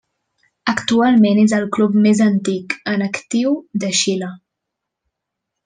Actualment 0.71 1.41
és 1.41 1.53
el 1.57 1.67
club 1.77 1.99
més 2.07 2.23
antic, 2.27 2.75
en 2.95 3.05
actiu, 3.09 3.55
de 3.85 3.93
Xile. 4.01 4.31